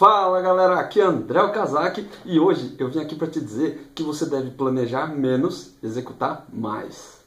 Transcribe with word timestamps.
Fala 0.00 0.40
galera, 0.40 0.80
aqui 0.80 0.98
é 0.98 1.04
André 1.04 1.46
Kazak 1.48 2.08
e 2.24 2.40
hoje 2.40 2.74
eu 2.78 2.88
vim 2.88 3.00
aqui 3.00 3.14
para 3.14 3.26
te 3.26 3.38
dizer 3.38 3.92
que 3.94 4.02
você 4.02 4.24
deve 4.24 4.50
planejar 4.52 5.08
menos, 5.14 5.74
executar 5.82 6.46
mais. 6.50 7.22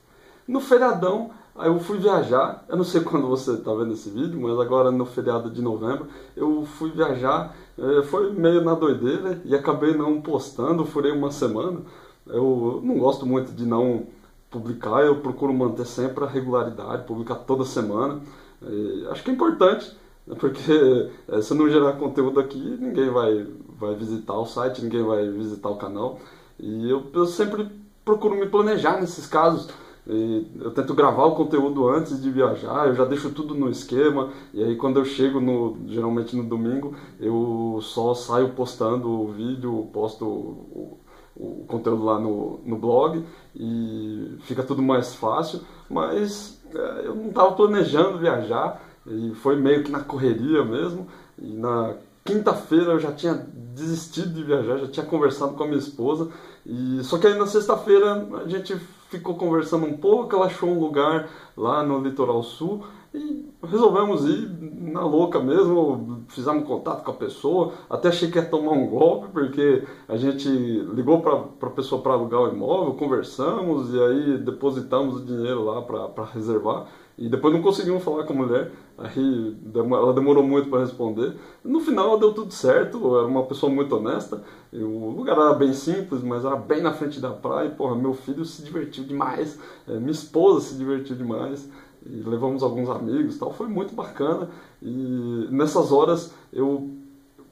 No 0.48 0.60
feriadão 0.60 1.30
eu 1.56 1.80
fui 1.80 2.00
viajar, 2.00 2.66
eu 2.68 2.76
não 2.76 2.84
sei 2.84 3.02
quando 3.06 3.28
você 3.28 3.52
está 3.52 3.72
vendo 3.76 3.94
esse 3.94 4.10
vídeo, 4.10 4.42
mas 4.42 4.60
agora 4.60 4.90
no 4.90 5.06
feriado 5.06 5.52
de 5.52 5.62
novembro 5.62 6.08
eu 6.36 6.66
fui 6.66 6.90
viajar, 6.90 7.56
eh, 7.78 8.02
foi 8.10 8.34
meio 8.34 8.64
na 8.64 8.74
doideira 8.74 9.40
e 9.46 9.54
acabei 9.54 9.96
não 9.96 10.20
postando, 10.20 10.84
furei 10.84 11.12
uma 11.12 11.30
semana. 11.30 11.80
Eu 12.26 12.82
não 12.84 12.98
gosto 12.98 13.24
muito 13.24 13.52
de 13.52 13.68
não 13.68 14.08
publicar, 14.50 15.04
eu 15.06 15.18
procuro 15.18 15.54
manter 15.54 15.86
sempre 15.86 16.24
a 16.24 16.28
regularidade, 16.28 17.06
publicar 17.06 17.36
toda 17.36 17.66
semana. 17.66 18.20
E 18.64 19.06
acho 19.12 19.24
que 19.24 19.30
é 19.30 19.34
importante 19.36 19.96
porque 20.40 21.10
é, 21.28 21.42
se 21.42 21.54
não 21.54 21.70
gerar 21.70 21.94
conteúdo 21.94 22.40
aqui, 22.40 22.60
ninguém 22.80 23.10
vai, 23.10 23.46
vai 23.78 23.96
visitar 23.96 24.34
o 24.34 24.46
site, 24.46 24.82
ninguém 24.82 25.04
vai 25.04 25.30
visitar 25.30 25.70
o 25.70 25.78
canal. 25.78 26.20
E 26.60 26.90
eu, 26.90 27.04
eu 27.14 27.26
sempre 27.26 27.68
procuro 28.06 28.36
me 28.36 28.48
planejar 28.48 29.00
nesses 29.00 29.28
casos. 29.28 29.70
E 30.06 30.48
eu 30.60 30.72
tento 30.72 30.94
gravar 30.94 31.26
o 31.26 31.36
conteúdo 31.36 31.88
antes 31.88 32.22
de 32.22 32.30
viajar, 32.30 32.88
eu 32.88 32.96
já 32.96 33.06
deixo 33.06 33.30
tudo 33.30 33.56
no 33.56 33.70
esquema, 33.70 34.32
e 34.54 34.62
aí 34.62 34.76
quando 34.76 35.00
eu 35.00 35.06
chego, 35.06 35.40
no, 35.40 35.78
geralmente 35.88 36.36
no 36.36 36.44
domingo, 36.44 36.94
eu 37.22 37.80
só 37.82 38.14
saio 38.14 38.50
postando 38.50 39.10
o 39.10 39.32
vídeo, 39.32 39.88
posto 39.94 40.26
o, 40.26 41.00
o 41.38 41.64
conteúdo 41.68 42.04
lá 42.04 42.20
no, 42.20 42.60
no 42.66 42.78
blog, 42.78 43.24
e 43.56 44.36
fica 44.42 44.62
tudo 44.62 44.82
mais 44.82 45.16
fácil, 45.16 45.62
mas 45.90 46.62
é, 46.76 47.06
eu 47.06 47.16
não 47.16 47.30
estava 47.30 47.54
planejando 47.54 48.18
viajar, 48.18 48.82
e 49.06 49.34
foi 49.36 49.56
meio 49.56 49.84
que 49.84 49.92
na 49.92 50.00
correria 50.00 50.64
mesmo. 50.64 51.08
E 51.38 51.54
na 51.54 51.96
quinta-feira 52.24 52.94
eu 52.94 53.00
já 53.00 53.12
tinha 53.12 53.34
desistido 53.74 54.34
de 54.34 54.44
viajar, 54.44 54.78
já 54.78 54.88
tinha 54.88 55.06
conversado 55.06 55.54
com 55.54 55.64
a 55.64 55.68
minha 55.68 55.80
esposa. 55.80 56.30
E 56.66 57.04
só 57.04 57.18
que 57.18 57.28
aí 57.28 57.38
na 57.38 57.48
sexta-feira 57.48 58.28
a 58.44 58.48
gente 58.48 58.76
ficou 59.10 59.36
conversando 59.36 59.86
um 59.86 59.98
pouco, 59.98 60.36
ela 60.36 60.46
achou 60.46 60.70
um 60.70 60.80
lugar 60.80 61.30
lá 61.56 61.84
no 61.84 62.00
litoral 62.00 62.42
sul 62.42 62.84
e 63.14 63.48
resolvemos 63.64 64.26
ir 64.26 64.50
na 64.92 65.06
louca 65.06 65.40
mesmo, 65.40 66.24
fizemos 66.30 66.68
contato 66.68 67.04
com 67.04 67.12
a 67.12 67.14
pessoa, 67.14 67.74
até 67.88 68.08
achei 68.08 68.32
que 68.32 68.40
ia 68.40 68.46
tomar 68.46 68.72
um 68.72 68.88
golpe, 68.88 69.28
porque 69.32 69.84
a 70.08 70.18
gente 70.18 70.50
ligou 70.50 71.22
para 71.22 71.68
a 71.68 71.72
pessoa 71.72 72.02
para 72.02 72.14
alugar 72.14 72.42
o 72.42 72.48
imóvel, 72.50 72.96
conversamos 72.96 73.94
e 73.94 74.02
aí 74.02 74.38
depositamos 74.40 75.18
o 75.18 75.26
dinheiro 75.26 75.64
lá 75.64 75.82
para 75.84 76.26
reservar. 76.26 76.88
E 77.18 77.30
depois 77.30 77.54
não 77.54 77.62
conseguimos 77.62 78.04
falar 78.04 78.24
com 78.24 78.34
a 78.34 78.36
mulher, 78.36 78.72
aí 78.98 79.56
ela 79.76 80.14
demorou 80.14 80.44
muito 80.44 80.70
para 80.70 80.80
responder. 80.80 81.36
No 81.64 81.80
final 81.80 82.18
deu 82.18 82.34
tudo 82.34 82.52
certo, 82.52 83.16
era 83.18 83.28
uma 83.28 83.44
pessoa 83.44 83.72
muito 83.72 83.96
honesta. 83.96 84.44
o 84.72 85.12
lugar 85.12 85.38
era 85.38 85.54
bem 85.54 85.74
simples, 85.74 86.24
mas 86.24 86.44
era 86.44 86.56
bem 86.56 86.82
na 86.82 86.92
frente 86.92 87.20
da 87.20 87.30
praia. 87.30 87.68
E, 87.68 87.72
porra, 87.72 87.96
meu 87.96 88.14
filho 88.14 88.44
se 88.44 88.64
divertiu 88.64 89.04
demais, 89.04 89.60
é, 89.88 89.94
minha 90.00 90.12
esposa 90.12 90.62
se 90.62 90.76
divertiu 90.76 91.16
demais. 91.16 91.70
E 92.06 92.22
levamos 92.22 92.64
alguns 92.64 92.90
amigos 92.90 93.38
tal. 93.38 93.54
Foi 93.54 93.68
muito 93.68 93.94
bacana. 93.94 94.50
E 94.82 95.48
nessas 95.52 95.92
horas 95.92 96.34
eu 96.52 96.90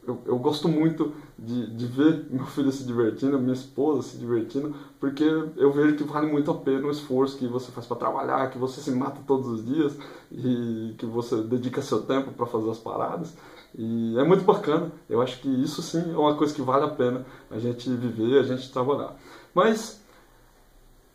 eu, 0.05 0.19
eu 0.25 0.39
gosto 0.39 0.67
muito 0.67 1.13
de, 1.37 1.75
de 1.75 1.85
ver 1.85 2.25
meu 2.29 2.45
filho 2.45 2.71
se 2.71 2.83
divertindo, 2.83 3.39
minha 3.39 3.53
esposa 3.53 4.01
se 4.01 4.17
divertindo, 4.17 4.75
porque 4.99 5.23
eu 5.23 5.71
vejo 5.71 5.95
que 5.95 6.03
vale 6.03 6.31
muito 6.31 6.49
a 6.49 6.55
pena 6.55 6.87
o 6.87 6.91
esforço 6.91 7.37
que 7.37 7.47
você 7.47 7.71
faz 7.71 7.85
para 7.85 7.97
trabalhar, 7.97 8.49
que 8.49 8.57
você 8.57 8.81
se 8.81 8.91
mata 8.91 9.21
todos 9.27 9.47
os 9.47 9.65
dias 9.65 9.95
e 10.31 10.95
que 10.97 11.05
você 11.05 11.41
dedica 11.43 11.81
seu 11.81 12.01
tempo 12.01 12.31
para 12.31 12.45
fazer 12.45 12.69
as 12.69 12.79
paradas. 12.79 13.33
E 13.77 14.17
é 14.17 14.23
muito 14.23 14.43
bacana. 14.43 14.91
Eu 15.09 15.21
acho 15.21 15.39
que 15.39 15.47
isso 15.47 15.81
sim 15.81 16.11
é 16.11 16.17
uma 16.17 16.35
coisa 16.35 16.53
que 16.53 16.61
vale 16.61 16.83
a 16.83 16.89
pena 16.89 17.25
a 17.49 17.59
gente 17.59 17.89
viver, 17.89 18.39
a 18.39 18.43
gente 18.43 18.71
trabalhar. 18.71 19.15
Mas 19.53 20.01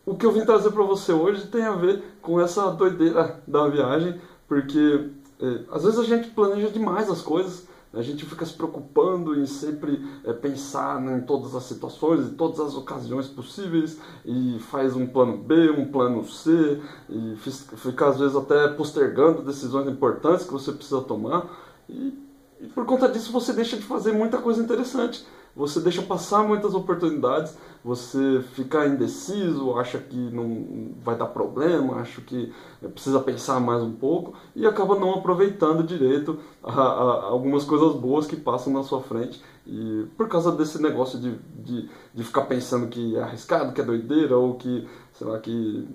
o 0.05 0.15
que 0.15 0.25
eu 0.25 0.31
vim 0.31 0.45
trazer 0.45 0.71
para 0.71 0.83
você 0.83 1.11
hoje 1.11 1.47
tem 1.47 1.63
a 1.63 1.73
ver 1.73 2.01
com 2.21 2.39
essa 2.39 2.71
doideira 2.71 3.41
da 3.45 3.67
viagem, 3.67 4.19
porque 4.47 5.09
é, 5.39 5.59
às 5.71 5.83
vezes 5.83 5.99
a 5.99 6.03
gente 6.03 6.29
planeja 6.29 6.69
demais 6.69 7.09
as 7.09 7.21
coisas 7.21 7.67
a 7.93 8.01
gente 8.01 8.25
fica 8.25 8.45
se 8.45 8.53
preocupando 8.53 9.39
em 9.39 9.45
sempre 9.45 10.05
é, 10.23 10.33
pensar 10.33 11.01
em 11.17 11.21
todas 11.21 11.55
as 11.55 11.63
situações, 11.63 12.27
em 12.27 12.33
todas 12.35 12.59
as 12.59 12.75
ocasiões 12.75 13.27
possíveis, 13.27 13.97
e 14.25 14.59
faz 14.59 14.95
um 14.95 15.07
plano 15.07 15.37
B, 15.37 15.71
um 15.71 15.91
plano 15.91 16.25
C, 16.25 16.81
e 17.09 17.35
fica 17.37 18.09
às 18.09 18.19
vezes 18.19 18.35
até 18.35 18.67
postergando 18.69 19.41
decisões 19.41 19.87
importantes 19.87 20.45
que 20.45 20.53
você 20.53 20.71
precisa 20.71 21.01
tomar. 21.01 21.45
E, 21.89 22.13
e 22.61 22.67
por 22.67 22.85
conta 22.85 23.07
disso 23.07 23.31
você 23.31 23.53
deixa 23.53 23.77
de 23.77 23.83
fazer 23.83 24.11
muita 24.11 24.37
coisa 24.39 24.61
interessante 24.61 25.25
você 25.57 25.79
deixa 25.79 26.03
passar 26.03 26.43
muitas 26.43 26.75
oportunidades, 26.75 27.57
você 27.83 28.43
fica 28.53 28.85
indeciso, 28.85 29.73
acha 29.77 29.97
que 29.97 30.15
não 30.15 30.91
vai 31.03 31.17
dar 31.17 31.25
problema, 31.25 31.95
acha 31.95 32.21
que 32.21 32.53
precisa 32.93 33.19
pensar 33.19 33.59
mais 33.59 33.81
um 33.81 33.93
pouco 33.93 34.35
e 34.55 34.67
acaba 34.67 34.99
não 34.99 35.15
aproveitando 35.15 35.83
direito 35.83 36.39
a, 36.61 36.79
a, 36.79 37.23
algumas 37.25 37.63
coisas 37.63 37.95
boas 37.95 38.27
que 38.27 38.35
passam 38.35 38.71
na 38.71 38.83
sua 38.83 39.01
frente. 39.01 39.41
E 39.65 40.05
por 40.15 40.27
causa 40.27 40.51
desse 40.51 40.81
negócio 40.81 41.19
de, 41.19 41.35
de, 41.55 41.89
de 42.13 42.23
ficar 42.23 42.43
pensando 42.43 42.87
que 42.87 43.17
é 43.17 43.23
arriscado, 43.23 43.73
que 43.73 43.81
é 43.81 43.83
doideira 43.83 44.37
ou 44.37 44.55
que, 44.55 44.87
sei 45.13 45.27
lá, 45.27 45.39
que 45.39 45.87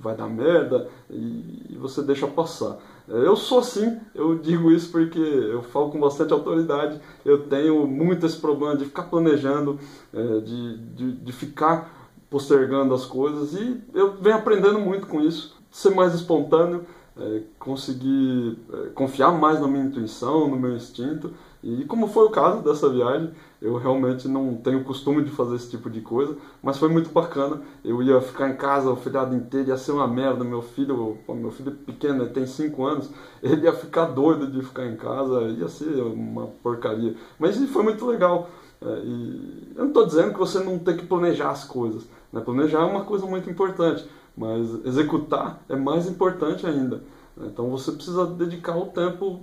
vai 0.00 0.16
dar 0.16 0.28
merda 0.28 0.88
e, 1.10 1.76
você 1.78 2.02
deixa 2.02 2.26
passar. 2.26 2.78
Eu 3.06 3.36
sou 3.36 3.60
assim, 3.60 3.98
eu 4.14 4.36
digo 4.38 4.70
isso 4.70 4.90
porque 4.90 5.18
eu 5.18 5.62
falo 5.62 5.90
com 5.90 6.00
bastante 6.00 6.32
autoridade. 6.32 7.00
Eu 7.24 7.44
tenho 7.44 7.86
muito 7.86 8.26
esse 8.26 8.36
problema 8.36 8.76
de 8.76 8.84
ficar 8.84 9.04
planejando, 9.04 9.78
é, 10.12 10.40
de, 10.40 10.76
de, 10.78 11.12
de 11.12 11.32
ficar 11.32 12.10
postergando 12.28 12.92
as 12.92 13.04
coisas 13.06 13.54
e 13.54 13.80
eu 13.94 14.14
venho 14.20 14.36
aprendendo 14.36 14.78
muito 14.78 15.06
com 15.06 15.20
isso. 15.20 15.56
Ser 15.70 15.94
mais 15.94 16.14
espontâneo, 16.14 16.84
é, 17.16 17.42
conseguir 17.58 18.58
é, 18.72 18.88
confiar 18.90 19.32
mais 19.32 19.60
na 19.60 19.68
minha 19.68 19.84
intuição, 19.84 20.48
no 20.48 20.56
meu 20.56 20.74
instinto. 20.76 21.32
E 21.62 21.84
como 21.86 22.06
foi 22.06 22.24
o 22.24 22.30
caso 22.30 22.62
dessa 22.62 22.88
viagem, 22.88 23.30
eu 23.60 23.76
realmente 23.76 24.28
não 24.28 24.54
tenho 24.54 24.84
costume 24.84 25.24
de 25.24 25.30
fazer 25.30 25.56
esse 25.56 25.68
tipo 25.68 25.90
de 25.90 26.00
coisa, 26.00 26.36
mas 26.62 26.78
foi 26.78 26.88
muito 26.88 27.10
bacana. 27.10 27.60
Eu 27.84 28.00
ia 28.00 28.20
ficar 28.20 28.48
em 28.48 28.56
casa 28.56 28.90
o 28.90 28.96
feriado 28.96 29.34
inteiro, 29.34 29.68
ia 29.68 29.76
ser 29.76 29.92
uma 29.92 30.06
merda. 30.06 30.44
Meu 30.44 30.62
filho, 30.62 31.18
meu 31.28 31.50
filho 31.50 31.72
pequeno, 31.72 32.22
ele 32.22 32.30
tem 32.30 32.46
5 32.46 32.84
anos, 32.84 33.10
ele 33.42 33.64
ia 33.64 33.72
ficar 33.72 34.06
doido 34.06 34.46
de 34.46 34.62
ficar 34.62 34.86
em 34.86 34.96
casa, 34.96 35.42
ia 35.48 35.68
ser 35.68 36.00
uma 36.00 36.46
porcaria. 36.62 37.16
Mas 37.38 37.56
foi 37.70 37.82
muito 37.82 38.06
legal. 38.06 38.48
É, 38.80 39.00
e 39.04 39.72
eu 39.74 39.82
não 39.82 39.88
estou 39.88 40.06
dizendo 40.06 40.32
que 40.32 40.38
você 40.38 40.60
não 40.60 40.78
tem 40.78 40.96
que 40.96 41.06
planejar 41.06 41.50
as 41.50 41.64
coisas. 41.64 42.06
Né? 42.32 42.40
Planejar 42.40 42.82
é 42.82 42.84
uma 42.84 43.04
coisa 43.04 43.26
muito 43.26 43.50
importante, 43.50 44.08
mas 44.36 44.68
executar 44.84 45.60
é 45.68 45.74
mais 45.74 46.08
importante 46.08 46.64
ainda. 46.64 47.02
Então 47.36 47.68
você 47.70 47.90
precisa 47.90 48.26
dedicar 48.26 48.76
o 48.76 48.86
tempo 48.86 49.40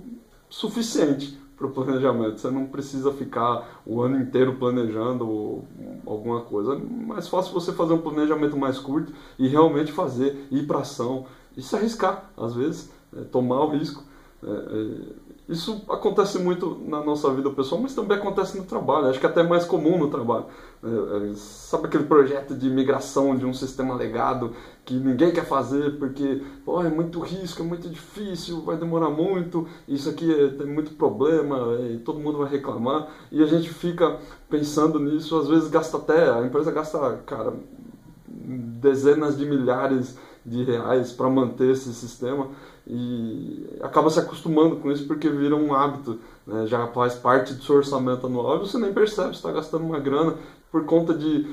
suficiente 0.56 1.38
para 1.54 1.66
o 1.66 1.70
planejamento. 1.70 2.40
Você 2.40 2.50
não 2.50 2.66
precisa 2.66 3.12
ficar 3.12 3.82
o 3.84 4.00
ano 4.00 4.18
inteiro 4.18 4.56
planejando 4.56 5.64
alguma 6.06 6.40
coisa. 6.42 6.74
É 6.74 6.78
mais 6.78 7.28
fácil 7.28 7.52
você 7.52 7.72
fazer 7.72 7.92
um 7.92 8.00
planejamento 8.00 8.56
mais 8.56 8.78
curto 8.78 9.12
e 9.38 9.48
realmente 9.48 9.92
fazer, 9.92 10.46
ir 10.50 10.66
para 10.66 10.80
ação 10.80 11.26
e 11.54 11.62
se 11.62 11.76
arriscar, 11.76 12.30
às 12.36 12.54
vezes, 12.54 12.90
é, 13.14 13.20
tomar 13.22 13.60
o 13.64 13.70
risco. 13.70 14.02
É, 14.42 14.48
é, 14.48 15.26
isso 15.48 15.82
acontece 15.88 16.38
muito 16.40 16.80
na 16.86 17.00
nossa 17.04 17.32
vida 17.32 17.48
pessoal, 17.50 17.80
mas 17.80 17.94
também 17.94 18.18
acontece 18.18 18.58
no 18.58 18.64
trabalho. 18.64 19.06
Acho 19.06 19.20
que 19.20 19.26
é 19.26 19.28
até 19.28 19.42
mais 19.42 19.64
comum 19.64 19.96
no 19.96 20.10
trabalho. 20.10 20.46
É, 20.82 21.30
é, 21.30 21.34
sabe 21.34 21.86
aquele 21.86 22.04
projeto 22.04 22.54
de 22.54 22.68
migração 22.68 23.36
de 23.36 23.46
um 23.46 23.54
sistema 23.54 23.94
legado 23.94 24.52
que 24.84 24.94
ninguém 24.94 25.32
quer 25.32 25.44
fazer 25.44 25.98
porque 25.98 26.42
oh, 26.66 26.82
é 26.82 26.90
muito 26.90 27.20
risco, 27.20 27.62
é 27.62 27.64
muito 27.64 27.88
difícil, 27.88 28.62
vai 28.62 28.76
demorar 28.76 29.10
muito, 29.10 29.66
isso 29.88 30.10
aqui 30.10 30.32
é, 30.32 30.48
tem 30.48 30.66
muito 30.66 30.92
problema 30.92 31.78
e 31.90 31.98
todo 31.98 32.20
mundo 32.20 32.38
vai 32.38 32.48
reclamar. 32.48 33.08
E 33.30 33.42
a 33.42 33.46
gente 33.46 33.68
fica 33.68 34.18
pensando 34.50 34.98
nisso, 34.98 35.38
às 35.38 35.48
vezes 35.48 35.68
gasta 35.68 35.96
até, 35.96 36.28
a 36.28 36.44
empresa 36.44 36.72
gasta, 36.72 37.20
cara, 37.24 37.54
dezenas 38.26 39.38
de 39.38 39.46
milhares 39.46 40.16
de 40.46 40.62
reais 40.62 41.12
para 41.12 41.28
manter 41.28 41.72
esse 41.72 41.92
sistema 41.92 42.48
e 42.86 43.66
acaba 43.82 44.08
se 44.08 44.20
acostumando 44.20 44.76
com 44.76 44.92
isso 44.92 45.06
porque 45.08 45.28
vira 45.28 45.56
um 45.56 45.74
hábito, 45.74 46.20
né? 46.46 46.66
já 46.68 46.86
faz 46.88 47.16
parte 47.16 47.52
do 47.52 47.62
seu 47.64 47.76
orçamento 47.76 48.26
anual 48.26 48.56
e 48.56 48.60
você 48.60 48.78
nem 48.78 48.92
percebe, 48.92 49.32
está 49.32 49.50
gastando 49.50 49.84
uma 49.84 49.98
grana 49.98 50.36
por 50.70 50.84
conta 50.84 51.12
de, 51.12 51.52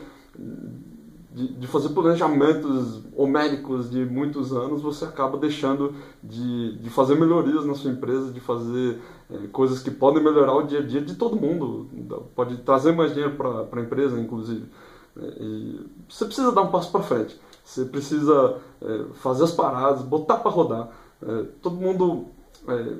de, 1.31 1.53
de, 1.55 1.67
fazer 1.67 1.89
planejamentos 1.89 3.01
homéricos 3.15 3.89
de 3.89 4.05
muitos 4.05 4.53
anos, 4.53 4.83
você 4.83 5.05
acaba 5.05 5.39
deixando 5.39 5.95
de, 6.23 6.77
de 6.77 6.89
fazer 6.91 7.15
melhorias 7.15 7.65
na 7.65 7.73
sua 7.73 7.89
empresa, 7.89 8.31
de 8.31 8.39
fazer 8.39 8.99
é, 9.31 9.47
coisas 9.47 9.81
que 9.81 9.89
podem 9.89 10.23
melhorar 10.23 10.53
o 10.53 10.67
dia 10.67 10.79
a 10.79 10.85
dia 10.85 11.01
de 11.01 11.15
todo 11.15 11.35
mundo, 11.35 11.89
pode 12.35 12.57
trazer 12.57 12.91
mais 12.91 13.11
dinheiro 13.11 13.35
para 13.35 13.81
a 13.81 13.83
empresa, 13.83 14.19
inclusive. 14.19 14.65
E 15.17 15.79
você 16.09 16.25
precisa 16.25 16.51
dar 16.51 16.61
um 16.61 16.71
passo 16.71 16.91
para 16.91 17.01
frente. 17.01 17.39
Você 17.63 17.85
precisa 17.85 18.57
é, 18.81 19.05
fazer 19.15 19.43
as 19.45 19.51
paradas, 19.51 20.01
botar 20.01 20.37
para 20.37 20.51
rodar. 20.51 20.89
É, 21.21 21.45
todo 21.61 21.75
mundo 21.75 22.25
é, 22.67 22.93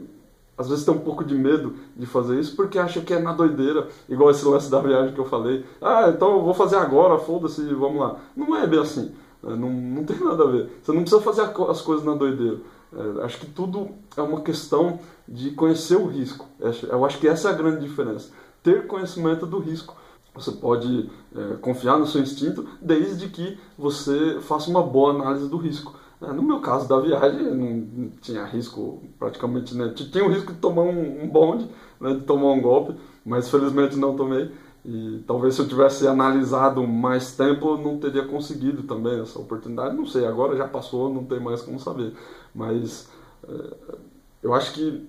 às 0.57 0.69
vezes 0.69 0.86
tem 0.86 0.94
um 0.94 1.00
pouco 1.00 1.24
de 1.24 1.36
medo 1.36 1.75
de 1.95 2.06
fazer 2.06 2.39
isso 2.39 2.56
porque 2.56 2.77
acha 2.77 3.01
que 3.01 3.13
é 3.13 3.19
na 3.19 3.33
doideira, 3.33 3.88
igual 4.07 4.30
esse 4.30 4.45
lance 4.45 4.69
da 4.69 4.80
viagem 4.80 5.13
que 5.13 5.19
eu 5.19 5.25
falei. 5.25 5.65
Ah, 5.81 6.10
então 6.10 6.33
eu 6.33 6.42
vou 6.44 6.54
fazer 6.54 6.77
agora, 6.77 7.18
foda-se, 7.19 7.62
vamos 7.74 8.00
lá. 8.00 8.18
Não 8.36 8.56
é 8.56 8.65
bem 8.68 8.80
assim. 8.80 9.13
É, 9.44 9.50
não, 9.56 9.69
não 9.69 10.04
tem 10.06 10.18
nada 10.19 10.44
a 10.44 10.48
ver. 10.48 10.80
Você 10.81 10.92
não 10.92 11.01
precisa 11.01 11.21
fazer 11.21 11.42
as 11.42 11.81
coisas 11.81 12.06
na 12.06 12.15
doideira. 12.15 12.60
É, 12.95 13.24
acho 13.25 13.39
que 13.39 13.48
tudo 13.48 13.89
é 14.15 14.21
uma 14.21 14.42
questão 14.42 15.00
de 15.27 15.51
conhecer 15.51 15.95
o 15.95 16.06
risco. 16.06 16.48
Eu 16.83 17.04
acho 17.04 17.19
que 17.19 17.27
essa 17.27 17.50
é 17.50 17.51
a 17.51 17.56
grande 17.56 17.81
diferença. 17.81 18.31
Ter 18.62 18.88
conhecimento 18.88 19.45
do 19.45 19.60
risco. 19.60 19.95
Você 20.36 20.52
pode 20.52 21.10
é, 21.36 21.56
confiar 21.58 22.00
no 22.00 22.08
seu 22.08 22.22
instinto 22.22 22.68
desde 22.82 23.28
que 23.30 23.58
você 23.78 24.40
faça 24.42 24.70
uma 24.70 24.82
boa 24.82 25.12
análise 25.12 25.48
do 25.48 25.58
risco. 25.58 25.96
É, 26.22 26.32
no 26.32 26.42
meu 26.42 26.60
caso 26.60 26.88
da 26.88 27.00
viagem, 27.00 27.44
não 27.54 28.10
tinha 28.22 28.46
risco 28.46 29.04
praticamente, 29.20 29.76
né? 29.76 29.94
Tinha 29.96 30.26
o 30.26 30.30
risco 30.30 30.54
de 30.54 30.60
tomar 30.60 30.84
um, 30.84 31.28
bonde, 31.28 31.70
né? 32.00 32.16
de 32.16 32.22
tomar 32.22 32.52
um 32.52 32.62
golpe, 32.62 32.96
mas 33.26 33.50
felizmente 33.50 33.96
não 33.96 34.16
tomei. 34.16 34.52
E 34.86 35.24
talvez 35.28 35.56
se 35.56 35.62
eu 35.62 35.68
tivesse 35.68 36.08
analisado 36.08 36.86
mais 36.86 37.36
tempo, 37.36 37.70
eu 37.70 37.78
não 37.78 38.00
teria 38.00 38.26
conseguido 38.26 38.84
também 38.84 39.22
essa 39.22 39.40
oportunidade. 39.40 39.96
Não 39.96 40.06
sei, 40.06 40.26
agora 40.26 40.58
já 40.58 40.68
passou, 40.68 41.14
não 41.14 41.24
tem 41.24 41.40
mais 41.40 41.62
como 41.62 41.80
saber. 41.80 42.14
Mas 42.56 43.08
é, 43.48 44.02
eu 44.42 44.54
acho 44.54 44.74
que 44.74 45.08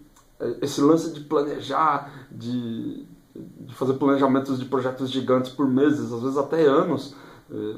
esse 0.61 0.81
lance 0.81 1.12
de 1.12 1.21
planejar, 1.21 2.29
de, 2.31 3.06
de 3.75 3.79
fazer 3.79 3.94
planejamentos 3.94 4.59
de 4.59 4.65
projetos 4.65 5.11
gigantes 5.11 5.50
por 5.50 5.67
meses, 5.67 6.12
às 6.12 6.23
vezes 6.23 6.38
até 6.38 6.62
anos, 6.62 7.15
é, 7.50 7.75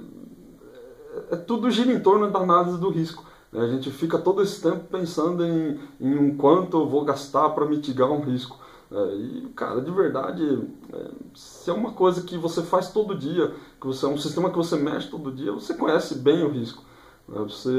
é, 1.33 1.37
tudo 1.37 1.71
gira 1.71 1.91
em 1.91 1.99
torno 1.99 2.31
da 2.31 2.39
análise 2.39 2.79
do 2.79 2.91
risco. 2.91 3.25
Né? 3.51 3.63
A 3.63 3.69
gente 3.69 3.91
fica 3.91 4.19
todo 4.19 4.43
esse 4.43 4.63
tempo 4.63 4.85
pensando 4.91 5.45
em, 5.45 5.81
em 5.99 6.15
um 6.15 6.37
quanto 6.37 6.77
eu 6.77 6.87
vou 6.87 7.05
gastar 7.05 7.49
para 7.51 7.65
mitigar 7.65 8.11
um 8.11 8.21
risco. 8.21 8.59
É, 8.93 9.15
e, 9.17 9.53
cara, 9.57 9.81
de 9.81 9.91
verdade, 9.91 10.69
é, 10.93 11.11
se 11.35 11.71
é 11.71 11.73
uma 11.73 11.93
coisa 11.93 12.23
que 12.23 12.37
você 12.37 12.63
faz 12.63 12.93
todo 12.93 13.17
dia, 13.17 13.55
que 13.81 13.87
você 13.87 14.05
é 14.05 14.09
um 14.09 14.19
sistema 14.19 14.51
que 14.51 14.57
você 14.57 14.77
mexe 14.77 15.09
todo 15.09 15.33
dia, 15.33 15.51
você 15.51 15.75
conhece 15.75 16.17
bem 16.17 16.45
o 16.45 16.51
risco. 16.51 16.85
Né? 17.27 17.39
Você 17.49 17.71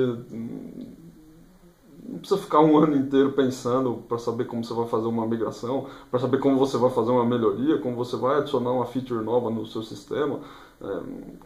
não 2.08 2.20
precisa 2.20 2.40
ficar 2.40 2.62
um 2.62 2.78
ano 2.78 2.96
inteiro 2.96 3.34
pensando 3.34 4.04
para 4.08 4.18
saber 4.18 4.46
como 4.46 4.64
você 4.64 4.74
vai 4.74 4.88
fazer 4.88 5.08
uma 5.08 5.28
migração, 5.28 5.88
para 6.10 6.20
saber 6.20 6.40
como 6.40 6.58
você 6.58 6.78
vai 6.78 6.90
fazer 6.90 7.12
uma 7.12 7.26
melhoria, 7.26 7.80
como 7.80 7.96
você 7.96 8.16
vai 8.16 8.38
adicionar 8.38 8.72
uma 8.72 8.86
feature 8.86 9.24
nova 9.24 9.50
no 9.50 9.66
seu 9.66 9.84
sistema. 9.84 10.40
É, 10.82 11.00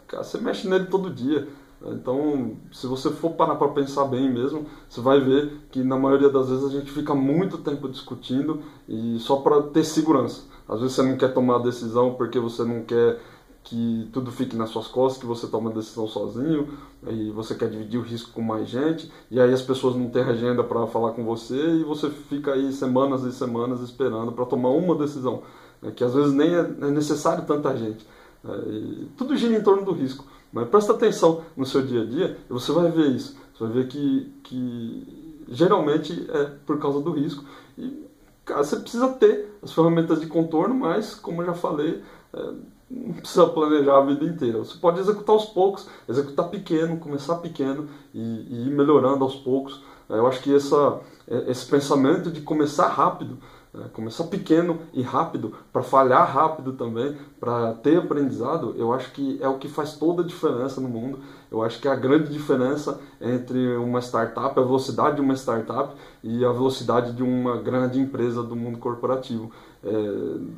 cara, 0.07 0.23
você 0.23 0.37
mexe 0.39 0.67
nele 0.67 0.85
todo 0.85 1.09
dia. 1.09 1.47
Então, 1.83 2.57
se 2.71 2.85
você 2.85 3.09
for 3.09 3.31
parar 3.31 3.55
para 3.55 3.69
pensar 3.69 4.05
bem 4.05 4.31
mesmo, 4.31 4.67
você 4.87 5.01
vai 5.01 5.19
ver 5.19 5.51
que 5.71 5.83
na 5.83 5.97
maioria 5.97 6.29
das 6.29 6.49
vezes 6.49 6.63
a 6.63 6.69
gente 6.69 6.91
fica 6.91 7.15
muito 7.15 7.57
tempo 7.57 7.89
discutindo 7.89 8.61
e 8.87 9.17
só 9.17 9.37
para 9.37 9.63
ter 9.63 9.83
segurança. 9.83 10.43
Às 10.69 10.79
vezes 10.79 10.95
você 10.95 11.01
não 11.01 11.17
quer 11.17 11.33
tomar 11.33 11.55
a 11.55 11.63
decisão 11.63 12.13
porque 12.13 12.39
você 12.39 12.63
não 12.63 12.83
quer 12.83 13.19
que 13.63 14.09
tudo 14.11 14.31
fique 14.31 14.55
nas 14.55 14.69
suas 14.69 14.87
costas, 14.87 15.21
que 15.21 15.25
você 15.25 15.47
tome 15.47 15.69
a 15.69 15.73
decisão 15.73 16.07
sozinho, 16.07 16.69
e 17.07 17.31
você 17.31 17.55
quer 17.55 17.69
dividir 17.69 17.99
o 17.99 18.03
risco 18.03 18.31
com 18.31 18.41
mais 18.41 18.67
gente, 18.67 19.11
e 19.29 19.39
aí 19.39 19.53
as 19.53 19.61
pessoas 19.61 19.95
não 19.95 20.09
têm 20.09 20.23
agenda 20.23 20.63
para 20.63 20.87
falar 20.87 21.11
com 21.11 21.23
você 21.23 21.55
e 21.55 21.83
você 21.83 22.09
fica 22.09 22.53
aí 22.53 22.71
semanas 22.71 23.23
e 23.23 23.31
semanas 23.31 23.81
esperando 23.81 24.31
para 24.31 24.45
tomar 24.45 24.69
uma 24.69 24.95
decisão, 24.95 25.43
né, 25.81 25.91
que 25.91 26.03
às 26.03 26.13
vezes 26.13 26.33
nem 26.33 26.53
é, 26.53 26.59
é 26.59 26.91
necessário 26.91 27.45
tanta 27.45 27.75
gente. 27.77 28.05
Né, 28.43 29.07
tudo 29.17 29.35
gira 29.35 29.55
em 29.55 29.63
torno 29.63 29.85
do 29.85 29.91
risco. 29.91 30.25
Mas 30.51 30.67
presta 30.67 30.91
atenção 30.91 31.43
no 31.55 31.65
seu 31.65 31.81
dia 31.81 32.01
a 32.01 32.05
dia 32.05 32.37
e 32.49 32.51
você 32.51 32.71
vai 32.73 32.91
ver 32.91 33.07
isso. 33.07 33.37
Você 33.53 33.63
vai 33.63 33.73
ver 33.73 33.87
que, 33.87 34.33
que 34.43 35.43
geralmente 35.47 36.27
é 36.29 36.43
por 36.65 36.77
causa 36.77 36.99
do 36.99 37.11
risco. 37.11 37.45
E 37.77 38.05
cara, 38.43 38.63
você 38.63 38.75
precisa 38.75 39.07
ter 39.09 39.57
as 39.61 39.71
ferramentas 39.71 40.19
de 40.19 40.27
contorno, 40.27 40.75
mas, 40.75 41.15
como 41.15 41.41
eu 41.41 41.45
já 41.47 41.53
falei, 41.53 42.01
é, 42.33 42.53
não 42.91 43.13
precisa 43.13 43.47
planejar 43.47 43.97
a 43.97 44.05
vida 44.05 44.25
inteira. 44.25 44.59
Você 44.59 44.77
pode 44.77 44.99
executar 44.99 45.33
aos 45.33 45.45
poucos, 45.45 45.87
executar 46.09 46.49
pequeno, 46.49 46.97
começar 46.97 47.35
pequeno 47.35 47.87
e, 48.13 48.19
e 48.19 48.67
ir 48.67 48.71
melhorando 48.71 49.23
aos 49.23 49.35
poucos. 49.35 49.81
Eu 50.09 50.27
acho 50.27 50.41
que 50.41 50.53
essa, 50.53 50.99
é, 51.27 51.49
esse 51.49 51.65
pensamento 51.65 52.29
de 52.29 52.41
começar 52.41 52.87
rápido 52.87 53.37
é, 53.73 53.87
começar 53.93 54.25
pequeno 54.25 54.79
e 54.91 55.01
rápido, 55.01 55.53
para 55.71 55.81
falhar 55.81 56.29
rápido 56.29 56.73
também, 56.73 57.15
para 57.39 57.73
ter 57.75 57.99
aprendizado, 57.99 58.75
eu 58.77 58.91
acho 58.91 59.13
que 59.13 59.41
é 59.41 59.47
o 59.47 59.57
que 59.57 59.69
faz 59.69 59.93
toda 59.93 60.23
a 60.23 60.25
diferença 60.25 60.81
no 60.81 60.89
mundo. 60.89 61.19
Eu 61.51 61.61
acho 61.61 61.81
que 61.81 61.87
a 61.87 61.95
grande 61.95 62.31
diferença 62.31 62.97
entre 63.19 63.75
uma 63.75 63.99
startup, 63.99 64.57
a 64.57 64.63
velocidade 64.63 65.17
de 65.17 65.21
uma 65.21 65.33
startup 65.35 65.93
e 66.23 66.45
a 66.45 66.51
velocidade 66.51 67.11
de 67.11 67.21
uma 67.21 67.57
grande 67.57 67.99
empresa 67.99 68.41
do 68.41 68.55
mundo 68.55 68.77
corporativo. 68.77 69.51
É, 69.83 69.91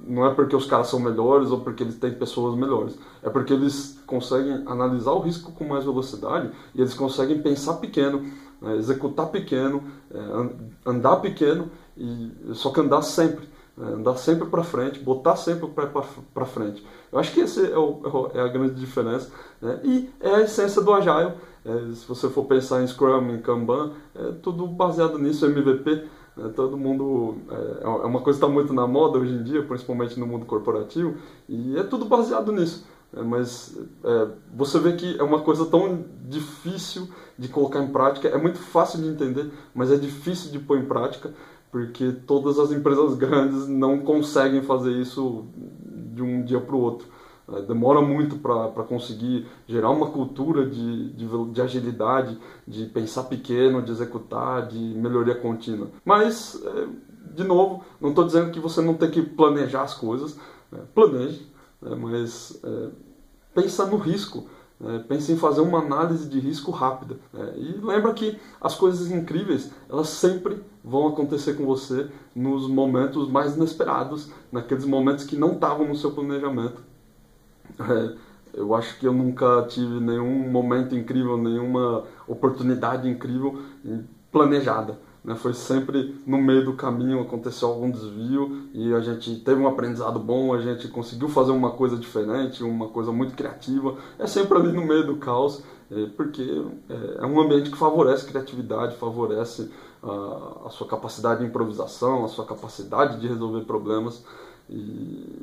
não 0.05 0.25
é 0.27 0.33
porque 0.35 0.55
os 0.55 0.67
caras 0.67 0.87
são 0.87 0.99
melhores 0.99 1.49
ou 1.49 1.61
porque 1.61 1.81
eles 1.81 1.95
têm 1.95 2.13
pessoas 2.13 2.55
melhores, 2.55 2.95
é 3.23 3.29
porque 3.29 3.53
eles 3.53 3.97
conseguem 4.05 4.63
analisar 4.67 5.13
o 5.13 5.19
risco 5.19 5.51
com 5.53 5.63
mais 5.63 5.85
velocidade 5.85 6.51
e 6.75 6.81
eles 6.81 6.93
conseguem 6.93 7.41
pensar 7.41 7.75
pequeno, 7.75 8.21
né, 8.61 8.75
executar 8.75 9.27
pequeno, 9.27 9.81
é, 10.11 10.49
andar 10.85 11.17
pequeno 11.17 11.71
e 11.97 12.31
só 12.53 12.69
que 12.69 12.81
andar 12.81 13.01
sempre? 13.01 13.47
Andar 13.77 14.17
sempre 14.17 14.47
para 14.47 14.63
frente, 14.63 14.99
botar 14.99 15.35
sempre 15.35 15.67
para 15.67 16.45
frente. 16.45 16.85
Eu 17.11 17.19
acho 17.19 17.33
que 17.33 17.41
essa 17.41 17.61
é, 17.61 17.77
o, 17.77 18.29
é, 18.33 18.41
a 18.41 18.47
grande 18.47 18.75
diferença 18.75 19.31
né? 19.61 19.79
e 19.83 20.09
é 20.19 20.35
a 20.35 20.41
essência 20.41 20.81
do 20.81 20.93
Agile. 20.93 21.33
É, 21.65 21.93
se 21.93 22.05
você 22.07 22.29
for 22.29 22.45
pensar 22.45 22.83
em 22.83 22.87
Scrum, 22.87 23.33
em 23.33 23.41
Kanban, 23.41 23.93
é 24.15 24.31
tudo 24.43 24.67
baseado 24.67 25.17
nisso, 25.17 25.45
MVP. 25.45 26.05
Né? 26.37 26.51
Todo 26.55 26.77
mundo 26.77 27.37
é, 27.49 27.83
é 27.83 27.87
uma 27.87 28.21
coisa 28.21 28.39
que 28.39 28.45
está 28.45 28.47
muito 28.47 28.73
na 28.73 28.85
moda 28.85 29.17
hoje 29.17 29.33
em 29.33 29.43
dia, 29.43 29.63
principalmente 29.63 30.19
no 30.19 30.27
mundo 30.27 30.45
corporativo, 30.45 31.15
e 31.47 31.77
é 31.77 31.83
tudo 31.83 32.05
baseado 32.05 32.51
nisso. 32.51 32.85
É, 33.15 33.21
mas 33.21 33.77
é, 34.03 34.27
você 34.53 34.79
vê 34.79 34.93
que 34.93 35.19
é 35.19 35.23
uma 35.23 35.41
coisa 35.41 35.65
tão 35.65 36.03
difícil 36.27 37.07
de 37.37 37.47
colocar 37.47 37.81
em 37.81 37.87
prática, 37.87 38.27
é 38.27 38.37
muito 38.37 38.59
fácil 38.59 39.01
de 39.01 39.07
entender, 39.07 39.51
mas 39.73 39.91
é 39.91 39.95
difícil 39.95 40.51
de 40.51 40.59
pôr 40.59 40.77
em 40.77 40.85
prática 40.85 41.31
porque 41.73 42.11
todas 42.27 42.59
as 42.59 42.71
empresas 42.71 43.15
grandes 43.17 43.67
não 43.67 43.97
conseguem 44.01 44.61
fazer 44.61 44.91
isso 44.91 45.47
de 46.13 46.21
um 46.21 46.43
dia 46.43 46.61
para 46.61 46.75
o 46.75 46.79
outro. 46.79 47.07
É, 47.51 47.63
demora 47.63 47.99
muito 47.99 48.37
para 48.37 48.83
conseguir 48.83 49.47
gerar 49.67 49.89
uma 49.89 50.11
cultura 50.11 50.69
de, 50.69 51.09
de, 51.13 51.27
de, 51.51 51.61
agilidade, 51.61 52.37
de 52.67 52.85
pensar 52.85 53.23
pequeno, 53.23 53.81
de 53.81 53.91
executar, 53.91 54.67
de 54.67 54.77
melhoria 54.77 55.33
contínua. 55.33 55.89
Mas, 56.05 56.61
é, 56.63 56.87
de 57.33 57.43
novo, 57.43 57.83
não 57.99 58.09
estou 58.09 58.23
dizendo 58.23 58.51
que 58.51 58.59
você 58.59 58.79
não 58.79 58.93
tem 58.93 59.09
que 59.09 59.23
planejar 59.23 59.81
as 59.81 59.95
coisas, 59.95 60.37
né? 60.71 60.79
planeje, 60.93 61.51
né? 61.81 61.95
mas 61.95 62.61
é, 62.63 62.89
pensa 63.55 63.87
no 63.87 63.97
risco. 63.97 64.47
É, 64.81 64.99
pense 64.99 65.31
em 65.31 65.37
fazer 65.37 65.61
uma 65.61 65.79
análise 65.79 66.27
de 66.27 66.39
risco 66.39 66.71
rápida. 66.71 67.17
É, 67.33 67.57
e 67.57 67.79
lembra 67.81 68.13
que 68.13 68.37
as 68.59 68.75
coisas 68.75 69.11
incríveis, 69.11 69.71
elas 69.89 70.09
sempre 70.09 70.61
vão 70.83 71.07
acontecer 71.07 71.53
com 71.53 71.65
você 71.65 72.09
nos 72.35 72.67
momentos 72.67 73.29
mais 73.29 73.55
inesperados, 73.55 74.29
naqueles 74.51 74.85
momentos 74.85 75.23
que 75.23 75.37
não 75.37 75.53
estavam 75.53 75.87
no 75.87 75.95
seu 75.95 76.11
planejamento. 76.11 76.81
É, 77.79 78.15
eu 78.53 78.75
acho 78.75 78.99
que 78.99 79.07
eu 79.07 79.13
nunca 79.13 79.65
tive 79.67 79.99
nenhum 79.99 80.49
momento 80.51 80.95
incrível, 80.95 81.37
nenhuma 81.37 82.03
oportunidade 82.27 83.09
incrível 83.09 83.59
planejada. 84.31 84.99
Né? 85.23 85.35
Foi 85.35 85.53
sempre 85.53 86.21
no 86.25 86.37
meio 86.37 86.65
do 86.65 86.73
caminho, 86.73 87.21
aconteceu 87.21 87.69
algum 87.69 87.89
desvio 87.89 88.67
e 88.73 88.93
a 88.93 88.99
gente 88.99 89.35
teve 89.39 89.61
um 89.61 89.67
aprendizado 89.67 90.19
bom, 90.19 90.53
a 90.53 90.59
gente 90.59 90.87
conseguiu 90.89 91.29
fazer 91.29 91.51
uma 91.51 91.71
coisa 91.71 91.95
diferente, 91.97 92.63
uma 92.63 92.89
coisa 92.89 93.11
muito 93.11 93.35
criativa. 93.35 93.95
É 94.19 94.27
sempre 94.27 94.57
ali 94.57 94.71
no 94.71 94.85
meio 94.85 95.05
do 95.05 95.17
caos, 95.17 95.63
é, 95.89 96.07
porque 96.17 96.63
é, 96.89 97.23
é 97.23 97.25
um 97.25 97.39
ambiente 97.39 97.71
que 97.71 97.77
favorece 97.77 98.25
criatividade, 98.25 98.97
favorece 98.97 99.71
a, 100.01 100.67
a 100.67 100.69
sua 100.69 100.87
capacidade 100.87 101.39
de 101.39 101.45
improvisação, 101.45 102.25
a 102.25 102.27
sua 102.27 102.45
capacidade 102.45 103.19
de 103.19 103.27
resolver 103.27 103.61
problemas. 103.61 104.23
E 104.69 105.41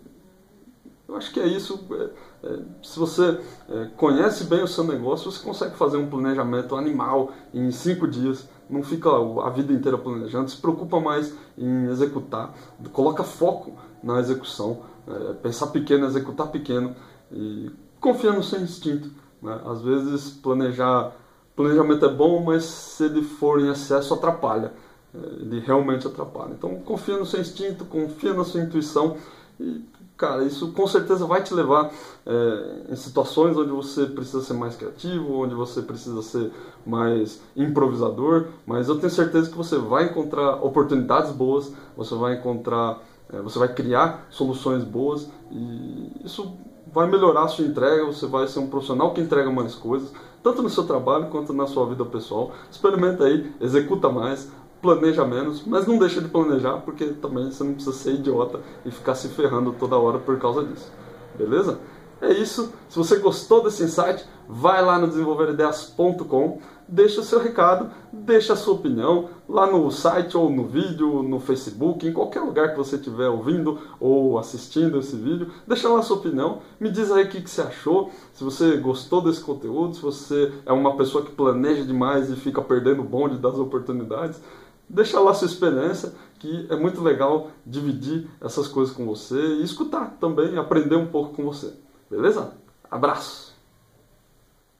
eu 1.10 1.16
acho 1.16 1.32
que 1.32 1.40
é 1.40 1.46
isso. 1.46 1.86
É, 1.92 2.46
é, 2.46 2.58
se 2.82 2.98
você 2.98 3.40
é, 3.68 3.88
conhece 3.96 4.44
bem 4.44 4.62
o 4.62 4.68
seu 4.68 4.84
negócio, 4.84 5.30
você 5.30 5.42
consegue 5.44 5.76
fazer 5.76 5.96
um 5.96 6.08
planejamento 6.08 6.76
animal 6.76 7.32
em 7.52 7.70
cinco 7.70 8.08
dias 8.08 8.48
não 8.70 8.82
fica 8.82 9.10
a 9.10 9.50
vida 9.50 9.72
inteira 9.72 9.98
planejando, 9.98 10.48
se 10.48 10.56
preocupa 10.56 11.00
mais 11.00 11.34
em 11.58 11.86
executar, 11.86 12.54
coloca 12.92 13.24
foco 13.24 13.72
na 14.02 14.20
execução, 14.20 14.82
é, 15.08 15.32
pensar 15.34 15.66
pequeno, 15.68 16.06
executar 16.06 16.46
pequeno 16.48 16.94
e 17.32 17.70
confia 18.00 18.32
no 18.32 18.42
seu 18.42 18.60
instinto. 18.60 19.10
Né? 19.42 19.60
Às 19.66 19.82
vezes 19.82 20.30
planejar, 20.30 21.12
planejamento 21.56 22.04
é 22.06 22.08
bom, 22.08 22.42
mas 22.44 22.64
se 22.64 23.04
ele 23.04 23.22
for 23.22 23.60
em 23.60 23.70
excesso 23.70 24.14
atrapalha, 24.14 24.72
é, 25.12 25.18
ele 25.18 25.60
realmente 25.60 26.06
atrapalha. 26.06 26.52
Então 26.52 26.76
confia 26.80 27.16
no 27.16 27.26
seu 27.26 27.40
instinto, 27.40 27.84
confia 27.84 28.32
na 28.32 28.44
sua 28.44 28.60
intuição 28.60 29.16
e 29.58 29.84
cara, 30.20 30.44
isso 30.44 30.72
com 30.72 30.86
certeza 30.86 31.26
vai 31.26 31.42
te 31.42 31.54
levar 31.54 31.90
é, 32.26 32.92
em 32.92 32.96
situações 32.96 33.56
onde 33.56 33.70
você 33.70 34.04
precisa 34.04 34.42
ser 34.42 34.52
mais 34.52 34.76
criativo, 34.76 35.32
onde 35.32 35.54
você 35.54 35.80
precisa 35.80 36.20
ser 36.20 36.52
mais 36.84 37.40
improvisador, 37.56 38.48
mas 38.66 38.88
eu 38.88 38.98
tenho 38.98 39.10
certeza 39.10 39.48
que 39.48 39.56
você 39.56 39.78
vai 39.78 40.04
encontrar 40.04 40.62
oportunidades 40.62 41.32
boas, 41.32 41.72
você 41.96 42.14
vai 42.14 42.34
encontrar, 42.34 42.98
é, 43.32 43.40
você 43.40 43.58
vai 43.58 43.72
criar 43.72 44.26
soluções 44.28 44.84
boas 44.84 45.26
e 45.50 46.12
isso 46.22 46.52
vai 46.92 47.08
melhorar 47.08 47.44
a 47.44 47.48
sua 47.48 47.64
entrega, 47.64 48.04
você 48.04 48.26
vai 48.26 48.46
ser 48.46 48.58
um 48.58 48.68
profissional 48.68 49.14
que 49.14 49.22
entrega 49.22 49.50
mais 49.50 49.74
coisas, 49.74 50.12
tanto 50.42 50.62
no 50.62 50.68
seu 50.68 50.84
trabalho 50.84 51.28
quanto 51.30 51.52
na 51.54 51.66
sua 51.66 51.86
vida 51.86 52.04
pessoal. 52.04 52.52
Experimenta 52.70 53.24
aí, 53.24 53.50
executa 53.58 54.10
mais, 54.10 54.50
planeja 54.80 55.24
menos, 55.24 55.64
mas 55.66 55.86
não 55.86 55.98
deixa 55.98 56.20
de 56.20 56.28
planejar, 56.28 56.78
porque 56.78 57.06
também 57.06 57.50
você 57.50 57.62
não 57.62 57.74
precisa 57.74 57.96
ser 57.96 58.14
idiota 58.14 58.60
e 58.84 58.90
ficar 58.90 59.14
se 59.14 59.28
ferrando 59.28 59.72
toda 59.72 59.96
hora 59.96 60.18
por 60.18 60.38
causa 60.38 60.64
disso. 60.64 60.90
Beleza? 61.36 61.78
É 62.20 62.32
isso. 62.32 62.72
Se 62.88 62.98
você 62.98 63.16
gostou 63.16 63.62
desse 63.62 63.82
insight, 63.82 64.24
vai 64.46 64.84
lá 64.84 64.98
no 64.98 65.06
desenvolverideias.com, 65.06 66.58
deixa 66.86 67.20
o 67.20 67.24
seu 67.24 67.38
recado, 67.38 67.90
deixa 68.12 68.52
a 68.52 68.56
sua 68.56 68.74
opinião 68.74 69.30
lá 69.48 69.66
no 69.66 69.90
site 69.90 70.36
ou 70.36 70.50
no 70.50 70.66
vídeo, 70.66 71.22
no 71.22 71.40
Facebook, 71.40 72.06
em 72.06 72.12
qualquer 72.12 72.40
lugar 72.40 72.72
que 72.72 72.76
você 72.76 72.96
estiver 72.96 73.28
ouvindo 73.28 73.78
ou 73.98 74.38
assistindo 74.38 74.98
esse 74.98 75.16
vídeo, 75.16 75.50
deixa 75.66 75.88
lá 75.88 76.00
a 76.00 76.02
sua 76.02 76.16
opinião, 76.16 76.58
me 76.78 76.90
diz 76.90 77.10
aí 77.10 77.24
o 77.24 77.28
que, 77.28 77.40
que 77.40 77.48
você 77.48 77.62
achou, 77.62 78.10
se 78.34 78.42
você 78.44 78.76
gostou 78.76 79.22
desse 79.22 79.40
conteúdo, 79.40 79.94
se 79.94 80.02
você 80.02 80.52
é 80.66 80.72
uma 80.72 80.96
pessoa 80.96 81.24
que 81.24 81.30
planeja 81.30 81.84
demais 81.84 82.28
e 82.28 82.36
fica 82.36 82.60
perdendo 82.60 83.00
o 83.02 83.04
bonde 83.04 83.38
das 83.38 83.54
oportunidades, 83.54 84.40
deixa 84.90 85.20
lá 85.20 85.32
sua 85.32 85.46
experiência, 85.46 86.12
que 86.38 86.66
é 86.68 86.76
muito 86.76 87.00
legal 87.02 87.50
dividir 87.64 88.28
essas 88.40 88.66
coisas 88.66 88.94
com 88.94 89.06
você 89.06 89.40
e 89.40 89.62
escutar 89.62 90.16
também, 90.20 90.58
aprender 90.58 90.96
um 90.96 91.06
pouco 91.06 91.34
com 91.34 91.44
você. 91.44 91.72
Beleza? 92.10 92.52
Abraço! 92.90 93.49